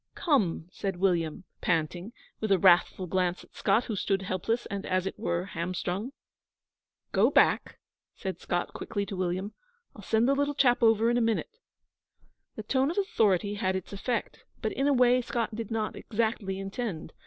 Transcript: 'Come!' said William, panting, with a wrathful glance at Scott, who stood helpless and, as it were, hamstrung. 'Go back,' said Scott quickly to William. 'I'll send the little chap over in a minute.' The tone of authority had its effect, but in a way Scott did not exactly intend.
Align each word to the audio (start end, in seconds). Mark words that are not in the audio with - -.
'Come!' 0.15 0.67
said 0.71 0.95
William, 0.97 1.43
panting, 1.61 2.11
with 2.39 2.51
a 2.51 2.57
wrathful 2.57 3.05
glance 3.05 3.43
at 3.43 3.53
Scott, 3.53 3.83
who 3.83 3.95
stood 3.95 4.23
helpless 4.23 4.65
and, 4.65 4.83
as 4.83 5.05
it 5.05 5.13
were, 5.19 5.45
hamstrung. 5.45 6.11
'Go 7.11 7.29
back,' 7.29 7.77
said 8.15 8.39
Scott 8.39 8.73
quickly 8.73 9.05
to 9.05 9.15
William. 9.15 9.53
'I'll 9.95 10.01
send 10.01 10.27
the 10.27 10.33
little 10.33 10.55
chap 10.55 10.81
over 10.81 11.11
in 11.11 11.17
a 11.17 11.21
minute.' 11.21 11.59
The 12.55 12.63
tone 12.63 12.89
of 12.89 12.97
authority 12.97 13.53
had 13.53 13.75
its 13.75 13.93
effect, 13.93 14.43
but 14.59 14.71
in 14.71 14.87
a 14.87 14.93
way 14.93 15.21
Scott 15.21 15.53
did 15.53 15.69
not 15.69 15.95
exactly 15.95 16.57
intend. 16.57 17.13